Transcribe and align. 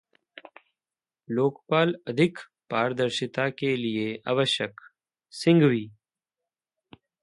लोकपाल 1.29 1.93
अधिक 2.07 2.39
पारदर्शिता 2.69 3.49
के 3.49 3.75
लिए 3.75 4.19
आवश्यक: 4.27 4.81
सिंघवी 5.33 5.89